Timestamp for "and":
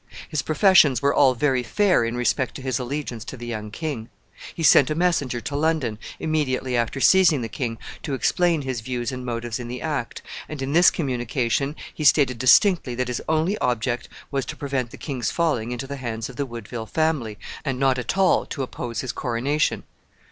9.11-9.23, 10.49-10.59, 17.63-17.77